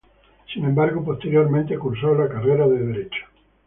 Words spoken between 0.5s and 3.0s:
Sin embargo posteriormente cursó la carrera de